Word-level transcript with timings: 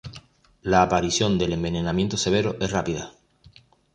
La 0.63 0.81
aparición 0.81 1.37
del 1.37 1.53
envenenamiento 1.53 2.17
severo 2.17 2.55
es 2.59 2.71
rápida. 2.71 3.13